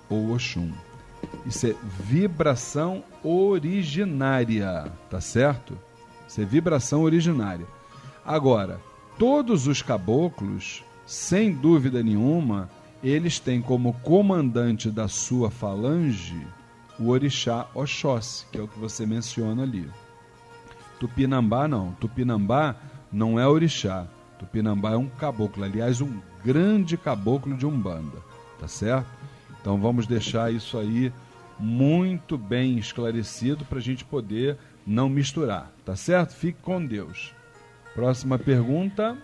[0.08, 0.72] ou Oxum.
[1.44, 5.78] Isso é vibração originária, tá certo?
[6.26, 7.66] Isso é vibração originária.
[8.24, 8.80] Agora,
[9.18, 12.70] todos os caboclos, sem dúvida nenhuma,
[13.08, 16.46] eles têm como comandante da sua falange
[16.98, 19.88] o orixá Oxóssi, que é o que você menciona ali.
[20.98, 21.92] Tupinambá não.
[21.92, 22.74] Tupinambá
[23.12, 24.06] não é orixá.
[24.38, 28.18] Tupinambá é um caboclo, aliás, um grande caboclo de Umbanda,
[28.58, 29.06] tá certo?
[29.60, 31.12] Então vamos deixar isso aí
[31.58, 36.34] muito bem esclarecido para a gente poder não misturar, tá certo?
[36.34, 37.32] Fique com Deus.
[37.94, 39.16] Próxima pergunta.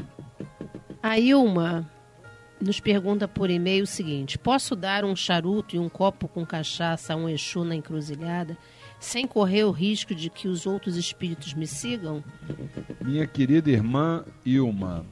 [1.02, 1.90] A Ilma
[2.62, 7.12] nos pergunta por e-mail o seguinte: Posso dar um charuto e um copo com cachaça
[7.12, 8.56] a um Exu na encruzilhada
[9.00, 12.22] sem correr o risco de que os outros espíritos me sigam?
[13.00, 15.04] Minha querida irmã Ilma,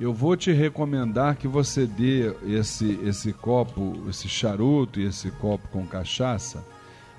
[0.00, 5.68] eu vou te recomendar que você dê esse, esse copo, esse charuto e esse copo
[5.68, 6.64] com cachaça,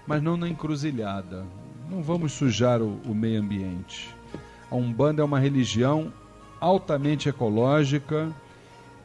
[0.07, 1.45] mas não na encruzilhada.
[1.89, 4.09] Não vamos sujar o, o meio ambiente.
[4.69, 6.11] A Umbanda é uma religião
[6.59, 8.33] altamente ecológica,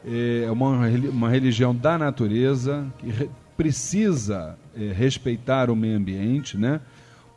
[0.05, 6.81] é uma, uma religião da natureza que re, precisa é, respeitar o meio ambiente, né?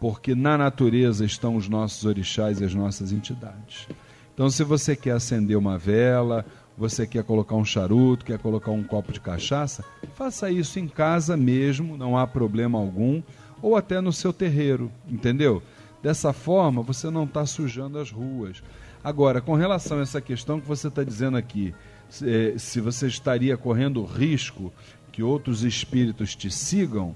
[0.00, 3.88] porque na natureza estão os nossos orixás e as nossas entidades.
[4.34, 6.44] Então, se você quer acender uma vela,
[6.76, 11.36] você quer colocar um charuto, quer colocar um copo de cachaça, faça isso em casa
[11.36, 13.22] mesmo, não há problema algum,
[13.62, 15.62] ou até no seu terreiro, entendeu?
[16.02, 18.62] Dessa forma, você não está sujando as ruas.
[19.02, 21.74] Agora, com relação a essa questão que você está dizendo aqui,
[22.08, 24.72] se, eh, se você estaria correndo risco
[25.12, 27.14] que outros espíritos te sigam,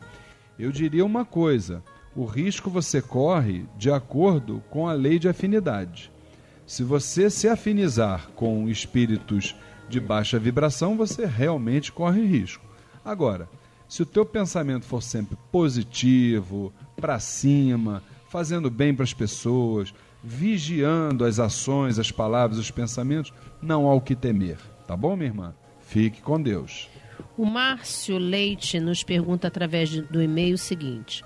[0.59, 1.82] eu diria uma coisa:
[2.14, 6.11] o risco você corre de acordo com a lei de afinidade.
[6.66, 9.57] Se você se afinizar com espíritos
[9.88, 12.64] de baixa vibração, você realmente corre risco.
[13.05, 13.49] Agora,
[13.88, 21.24] se o teu pensamento for sempre positivo, para cima, fazendo bem para as pessoas, vigiando
[21.24, 24.59] as ações, as palavras, os pensamentos, não há o que temer.
[24.91, 25.55] Tá bom, minha irmã?
[25.78, 26.88] Fique com Deus.
[27.38, 31.22] O Márcio Leite nos pergunta através do e-mail o seguinte: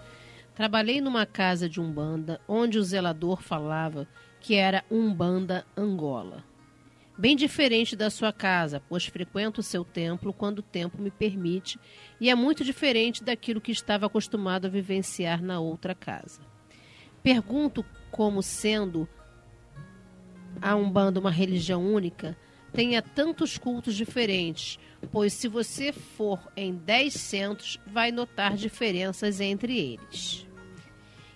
[0.55, 4.07] Trabalhei numa casa de Umbanda onde o zelador falava
[4.39, 6.45] que era Umbanda Angola.
[7.17, 11.81] Bem diferente da sua casa, pois frequento o seu templo quando o tempo me permite
[12.21, 16.43] e é muito diferente daquilo que estava acostumado a vivenciar na outra casa.
[17.23, 19.09] Pergunto como sendo
[20.61, 22.37] a Umbanda uma religião única,
[22.75, 24.79] tenha tantos cultos diferentes,
[25.13, 30.47] pois se você for em dez centros, vai notar diferenças entre eles.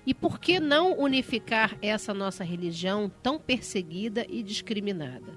[0.04, 5.32] E por que não unificar essa nossa religião tão perseguida e discriminada?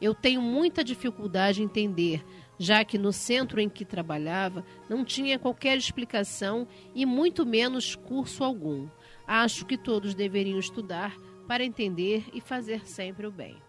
[0.00, 2.24] Eu tenho muita dificuldade em entender,
[2.58, 8.44] já que no centro em que trabalhava não tinha qualquer explicação e muito menos curso
[8.44, 8.88] algum.
[9.26, 11.14] Acho que todos deveriam estudar
[11.46, 13.67] para entender e fazer sempre o bem.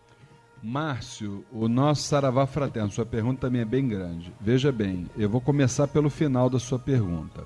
[0.62, 4.34] Márcio, o nosso Saravá Fraterno, sua pergunta também é bem grande.
[4.42, 7.46] Veja bem, eu vou começar pelo final da sua pergunta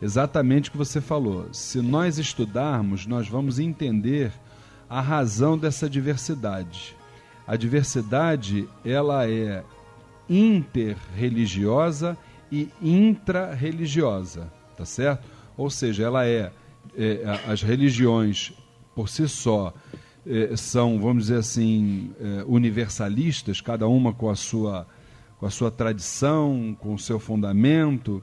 [0.00, 1.48] exatamente o que você falou.
[1.52, 4.32] Se nós estudarmos, nós vamos entender
[4.88, 6.96] a razão dessa diversidade.
[7.46, 9.64] A diversidade, ela é
[10.28, 12.16] interreligiosa
[12.50, 15.26] e intrarreligiosa, tá certo?
[15.56, 16.52] Ou seja, ela é,
[16.96, 18.52] é as religiões
[18.94, 19.72] por si só
[20.56, 24.86] são, vamos dizer assim, é, universalistas, cada uma com a sua
[25.38, 28.22] com a sua tradição, com o seu fundamento,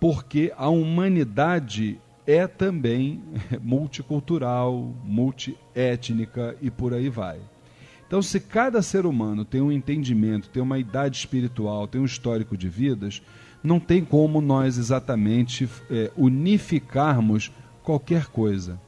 [0.00, 3.22] porque a humanidade é também
[3.60, 7.38] multicultural, multiétnica e por aí vai.
[8.06, 12.56] Então, se cada ser humano tem um entendimento, tem uma idade espiritual, tem um histórico
[12.56, 13.20] de vidas,
[13.62, 17.50] não tem como nós exatamente é, unificarmos
[17.82, 18.80] qualquer coisa.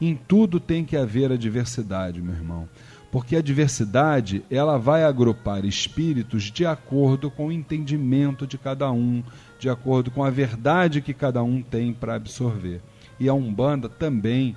[0.00, 2.68] Em tudo tem que haver a diversidade, meu irmão
[3.10, 9.22] porque a diversidade ela vai agrupar espíritos de acordo com o entendimento de cada um,
[9.58, 12.82] de acordo com a verdade que cada um tem para absorver.
[13.18, 14.54] E a Umbanda também,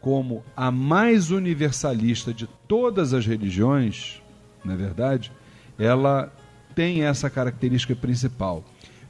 [0.00, 4.22] como a mais universalista de todas as religiões,
[4.64, 5.32] na é verdade,
[5.78, 6.32] ela
[6.74, 8.64] tem essa característica principal.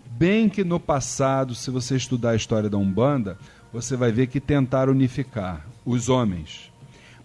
[0.06, 3.38] Bem que no passado, se você estudar a história da Umbanda,
[3.72, 6.72] você vai ver que tentaram unificar os homens.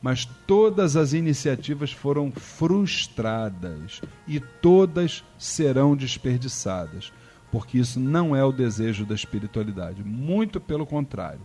[0.01, 7.13] Mas todas as iniciativas foram frustradas e todas serão desperdiçadas,
[7.49, 11.39] porque isso não é o desejo da espiritualidade, muito pelo contrário.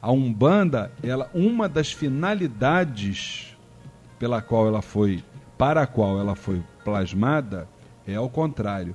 [0.00, 3.56] A Umbanda, ela uma das finalidades
[4.16, 5.24] pela qual ela foi,
[5.56, 7.68] para a qual ela foi plasmada,
[8.06, 8.94] é ao contrário,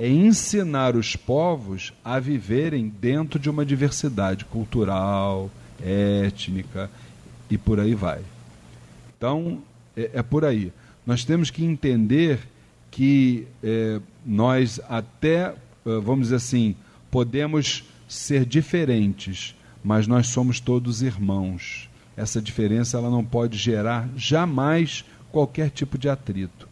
[0.00, 6.90] é ensinar os povos a viverem dentro de uma diversidade cultural, étnica
[7.50, 8.20] e por aí vai.
[9.14, 9.62] Então,
[9.94, 10.72] é, é por aí.
[11.06, 12.40] Nós temos que entender
[12.90, 16.74] que é, nós até, é, vamos dizer assim,
[17.10, 21.90] podemos ser diferentes, mas nós somos todos irmãos.
[22.16, 26.66] Essa diferença ela não pode gerar jamais qualquer tipo de atrito.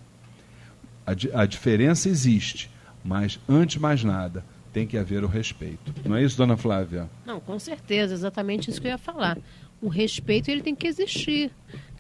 [1.06, 2.70] A, a diferença existe,
[3.04, 5.94] mas antes de mais nada, tem que haver o respeito.
[6.04, 7.08] Não é isso, dona Flávia?
[7.24, 9.38] Não, com certeza, exatamente isso que eu ia falar.
[9.80, 11.50] O respeito ele tem que existir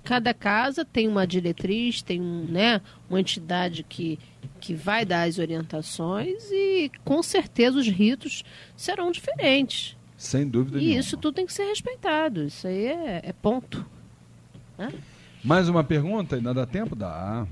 [0.08, 2.80] cada casa tem uma diretriz, tem um, né,
[3.10, 4.18] uma entidade que,
[4.58, 8.42] que vai dar as orientações e com certeza os ritos
[8.74, 9.98] serão diferentes.
[10.16, 11.00] Sem dúvida e nenhuma.
[11.00, 12.44] isso tudo tem que ser respeitado.
[12.44, 13.84] Isso aí é, é ponto.
[14.78, 14.92] Né?
[15.44, 16.36] Mais uma pergunta?
[16.36, 16.96] Ainda dá tempo?
[16.96, 17.46] Dá.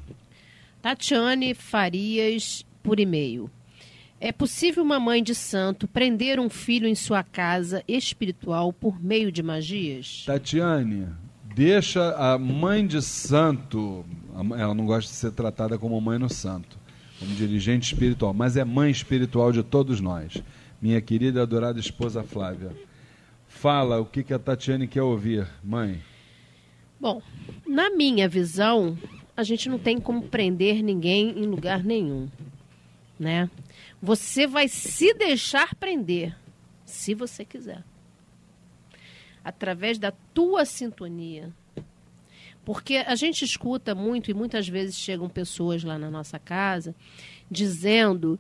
[0.81, 3.51] Tatiane Farias, por e-mail.
[4.21, 9.31] É possível uma mãe de santo prender um filho em sua casa espiritual por meio
[9.31, 10.23] de magias?
[10.25, 11.09] Tatiane,
[11.55, 14.07] deixa a mãe de santo,
[14.57, 16.79] ela não gosta de ser tratada como mãe no santo,
[17.19, 20.41] como dirigente espiritual, mas é mãe espiritual de todos nós.
[20.81, 22.71] Minha querida e adorada esposa Flávia.
[23.49, 26.01] Fala o que, que a Tatiane quer ouvir, mãe.
[27.01, 27.21] Bom,
[27.67, 28.97] na minha visão,
[29.37, 32.29] a gente não tem como prender ninguém em lugar nenhum,
[33.19, 33.51] né?
[34.03, 36.37] Você vai se deixar prender,
[36.85, 37.83] se você quiser
[39.47, 41.55] através da tua sintonia.
[42.65, 46.97] Porque a gente escuta muito e muitas vezes chegam pessoas lá na nossa casa
[47.49, 48.37] dizendo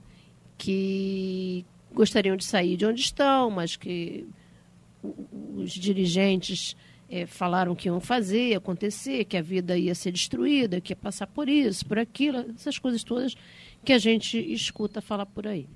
[0.58, 4.26] que gostariam de sair de onde estão, mas que
[5.54, 6.76] os dirigentes
[7.08, 11.28] é, falaram que iam fazer, acontecer, que a vida ia ser destruída, que ia passar
[11.28, 13.36] por isso, por aquilo, essas coisas todas
[13.86, 15.68] que a gente escuta falar por aí.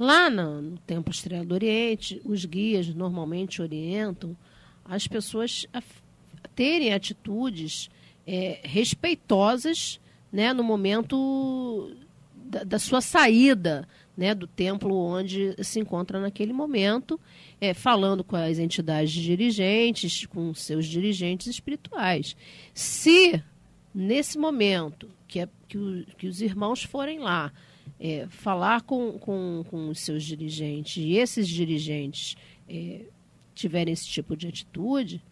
[0.00, 4.34] Lá no, no Templo Estrela do Oriente, os guias normalmente orientam
[4.82, 5.82] as pessoas a
[6.54, 7.90] terem atitudes
[8.26, 10.00] é, respeitosas
[10.32, 11.94] né, no momento
[12.34, 13.86] da, da, sua saída
[14.16, 17.20] né, do templo onde se encontra naquele momento,
[17.60, 22.34] é, falando com as entidades dirigentes, com seus dirigentes espirituais.
[22.72, 23.42] Se
[23.94, 27.52] nesse momento que, é, que, o, que os irmãos forem lá
[28.00, 32.36] é, falar com, com, com os seus dirigentes e esses dirigentes
[32.68, 33.02] é,
[33.54, 35.22] tiverem esse tipo de atitude,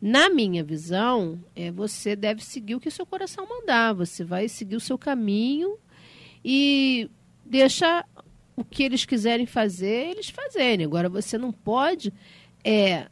[0.00, 3.94] na minha visão, é, você deve seguir o que o seu coração mandar.
[3.94, 5.78] Você vai seguir o seu caminho
[6.44, 7.08] e
[7.44, 8.04] deixa
[8.56, 10.84] o que eles quiserem fazer, eles fazerem.
[10.84, 12.12] Agora, você não pode
[12.64, 13.08] é,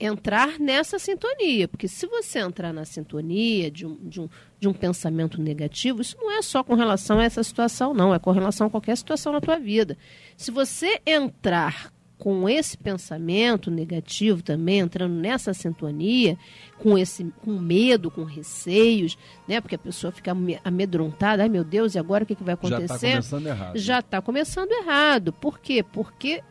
[0.00, 4.28] entrar nessa sintonia, porque se você entrar na sintonia de um, de, um,
[4.58, 8.18] de um pensamento negativo, isso não é só com relação a essa situação, não, é
[8.18, 9.98] com relação a qualquer situação na tua vida.
[10.38, 16.36] Se você entrar com esse pensamento negativo também, entrando nessa sintonia,
[16.78, 19.16] com esse com medo, com receios,
[19.48, 19.58] né?
[19.58, 22.86] Porque a pessoa fica amedrontada, ai meu Deus, e agora o que, que vai acontecer?
[22.86, 23.78] Já está começando errado.
[23.78, 25.32] Já está começando errado.
[25.32, 25.82] Por quê?
[25.82, 26.42] Porque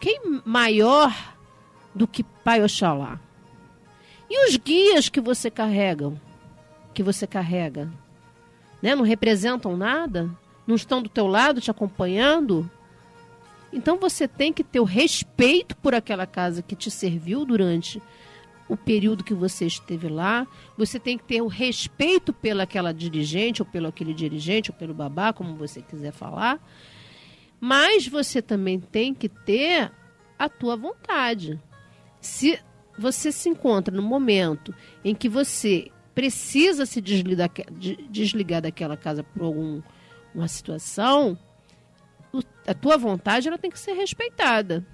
[0.00, 1.33] quem maior
[1.94, 3.20] do que Pai Oxalá.
[4.28, 6.12] E os guias que você carrega,
[6.92, 7.90] que você carrega,
[8.82, 8.94] né?
[8.94, 10.30] Não representam nada?
[10.66, 12.68] Não estão do teu lado te acompanhando?
[13.72, 18.00] Então você tem que ter o respeito por aquela casa que te serviu durante
[18.68, 20.46] o período que você esteve lá.
[20.76, 25.32] Você tem que ter o respeito pelaquela dirigente, ou pelo aquele dirigente, ou pelo babá,
[25.32, 26.58] como você quiser falar.
[27.60, 29.90] Mas você também tem que ter
[30.38, 31.60] a tua vontade.
[32.24, 32.58] Se
[32.98, 37.50] você se encontra no momento em que você precisa se desligar,
[38.08, 41.38] desligar daquela casa por alguma situação,
[42.66, 44.86] a tua vontade ela tem que ser respeitada.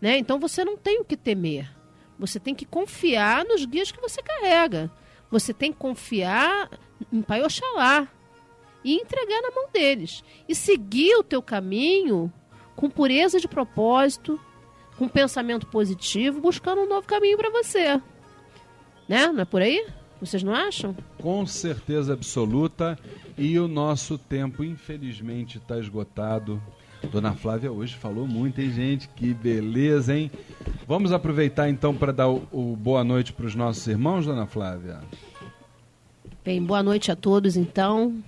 [0.00, 0.16] Né?
[0.18, 1.68] Então você não tem o que temer.
[2.16, 4.88] Você tem que confiar nos guias que você carrega.
[5.32, 6.70] Você tem que confiar
[7.12, 8.06] em Pai Oxalá
[8.84, 10.22] e entregar na mão deles.
[10.48, 12.32] E seguir o teu caminho
[12.76, 14.40] com pureza de propósito,
[14.96, 18.00] com pensamento positivo, buscando um novo caminho para você.
[19.08, 19.26] Né?
[19.26, 19.86] Não é por aí?
[20.20, 20.96] Vocês não acham?
[21.18, 22.98] Com certeza absoluta.
[23.36, 26.62] E o nosso tempo, infelizmente, está esgotado.
[27.10, 29.08] Dona Flávia hoje falou muito, hein, gente?
[29.08, 30.30] Que beleza, hein?
[30.86, 35.00] Vamos aproveitar então para dar o, o boa noite para os nossos irmãos, Dona Flávia?
[36.44, 38.22] Bem, boa noite a todos, então.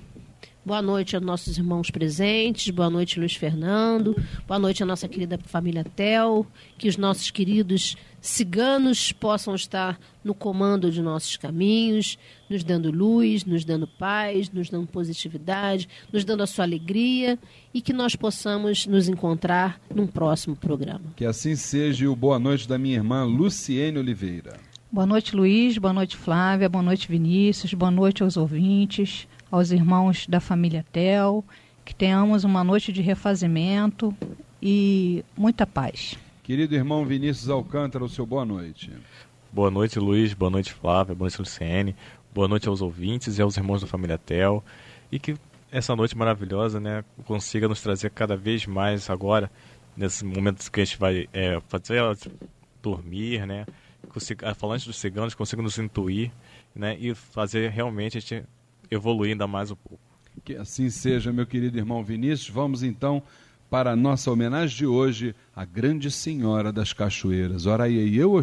[0.67, 4.17] Boa noite aos nossos irmãos presentes, boa noite Luiz Fernando,
[4.49, 6.47] boa noite à nossa querida família Tel,
[6.79, 13.45] que os nossos queridos ciganos possam estar no comando de nossos caminhos, nos dando luz,
[13.45, 17.39] nos dando paz, nos dando positividade, nos dando a sua alegria
[17.75, 21.13] e que nós possamos nos encontrar num próximo programa.
[21.15, 24.57] Que assim seja e o boa noite da minha irmã Luciene Oliveira.
[24.91, 25.77] Boa noite, Luiz.
[25.77, 26.71] Boa noite, Flávia.
[26.71, 27.75] Boa noite, Vinícius.
[27.75, 31.45] Boa noite aos ouvintes aos irmãos da família Tel,
[31.85, 34.13] que tenhamos uma noite de refazimento
[34.61, 36.19] e muita paz.
[36.43, 38.91] Querido irmão Vinícius Alcântara, o seu boa noite.
[39.53, 40.35] Boa noite, Luiz.
[40.35, 41.15] Boa noite, Flávia.
[41.15, 41.95] Boa noite, Luciene.
[42.35, 44.65] Boa noite aos ouvintes e aos irmãos da família Tel.
[45.13, 45.37] E que
[45.71, 49.49] essa noite maravilhosa né, consiga nos trazer cada vez mais agora,
[49.97, 52.03] nesse momento que a gente vai é, fazer
[52.83, 53.67] dormir, né?
[54.09, 56.33] Consiga, falando dos ciganos, consiga nos intuir
[56.75, 58.45] né, e fazer realmente a gente
[58.95, 60.03] evoluir ainda mais um pouco.
[60.45, 62.49] Que assim seja, meu querido irmão Vinícius.
[62.49, 63.23] Vamos então
[63.71, 67.67] para a nossa homenagem de hoje à Grande Senhora das Cachoeiras.
[67.67, 68.39] Ora aí, eu,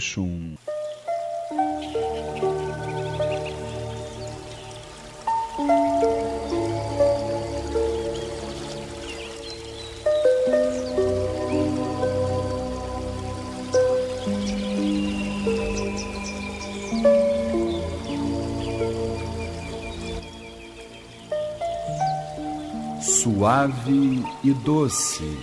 [23.21, 25.37] suave e doce,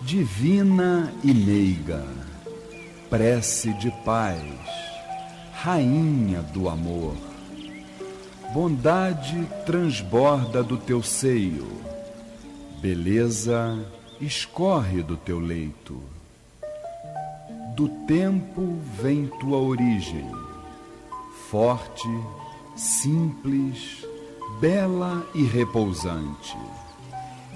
[0.00, 2.02] divina e meiga,
[3.10, 4.42] prece de paz,
[5.52, 7.14] rainha do amor.
[8.54, 11.68] Bondade transborda do teu seio,
[12.80, 13.78] beleza
[14.18, 16.00] escorre do teu leito.
[17.74, 20.30] Do tempo vem tua origem,
[21.50, 22.08] forte,
[22.74, 24.02] simples,
[24.62, 26.56] bela e repousante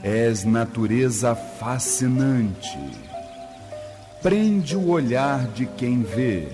[0.02, 2.78] És natureza fascinante.
[4.22, 6.48] Prende o olhar de quem vê,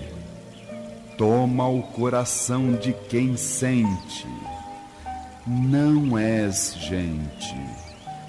[1.17, 4.27] toma o coração de quem sente.
[5.45, 7.55] Não és gente,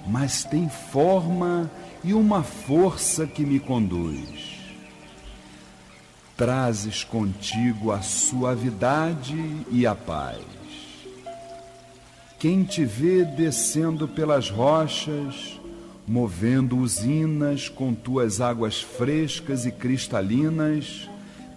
[0.07, 1.69] mas tem forma
[2.05, 4.59] e uma força que me conduz.
[6.37, 10.58] Trazes contigo a suavidade e a paz
[12.39, 15.61] quem te vê descendo pelas rochas,
[16.07, 21.11] movendo usinas com tuas águas frescas e cristalinas,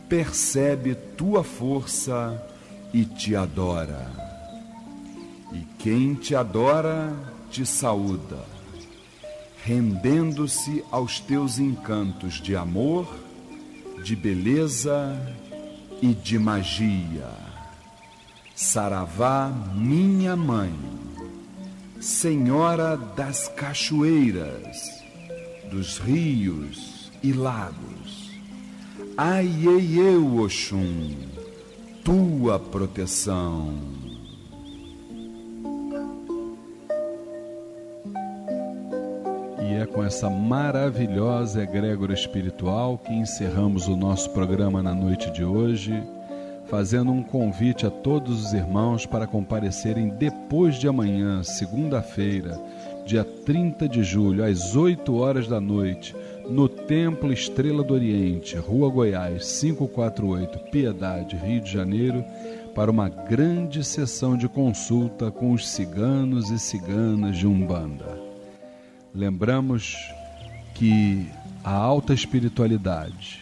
[0.09, 2.43] percebe tua força
[2.91, 4.11] e te adora.
[5.53, 7.15] E quem te adora
[7.51, 8.43] te saúda,
[9.63, 13.07] rendendo-se aos teus encantos de amor,
[14.03, 15.15] de beleza
[16.01, 17.50] e de magia.
[18.63, 20.71] Saravá, minha mãe,
[21.99, 25.03] Senhora das cachoeiras,
[25.71, 28.29] dos rios e lagos,
[29.17, 31.09] Aiei eu, Oxum,
[32.05, 33.73] tua proteção.
[39.59, 45.43] E é com essa maravilhosa egrégora espiritual que encerramos o nosso programa na noite de
[45.43, 45.99] hoje
[46.71, 52.57] fazendo um convite a todos os irmãos para comparecerem depois de amanhã, segunda-feira,
[53.05, 56.15] dia 30 de julho, às 8 horas da noite,
[56.49, 62.23] no Templo Estrela do Oriente, Rua Goiás, 548, Piedade, Rio de Janeiro,
[62.73, 68.17] para uma grande sessão de consulta com os ciganos e ciganas de Umbanda.
[69.13, 69.97] Lembramos
[70.73, 71.27] que
[71.65, 73.41] a alta espiritualidade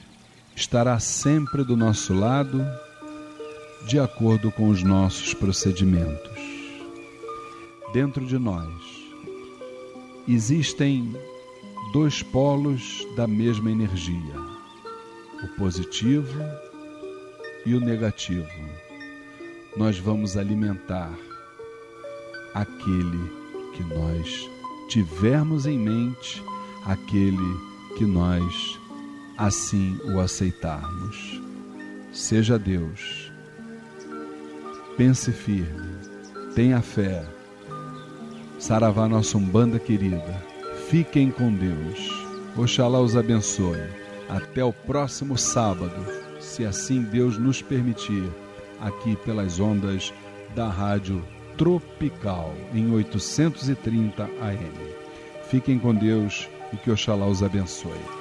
[0.56, 2.66] estará sempre do nosso lado
[3.86, 6.38] de acordo com os nossos procedimentos.
[7.94, 8.70] Dentro de nós
[10.28, 11.16] existem
[11.92, 14.36] dois polos da mesma energia:
[15.44, 16.40] o positivo
[17.66, 18.48] e o negativo.
[19.76, 21.14] Nós vamos alimentar
[22.54, 23.32] aquele
[23.74, 24.50] que nós
[24.90, 26.44] tivermos em mente,
[26.86, 27.38] aquele
[27.98, 28.80] que nós
[29.38, 31.42] assim o aceitarmos.
[32.12, 33.29] Seja Deus
[35.00, 35.96] Pense firme,
[36.54, 37.24] tenha fé.
[38.60, 40.44] Saravá, nossa Umbanda querida,
[40.90, 42.10] fiquem com Deus.
[42.58, 43.80] Oxalá os abençoe.
[44.28, 46.06] Até o próximo sábado,
[46.42, 48.30] se assim Deus nos permitir,
[48.82, 50.14] aqui pelas ondas
[50.54, 51.24] da Rádio
[51.58, 54.96] Tropical, em 830 AM.
[55.50, 58.19] Fiquem com Deus e que Oxalá os abençoe.